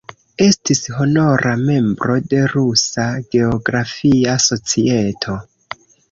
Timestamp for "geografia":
3.35-4.33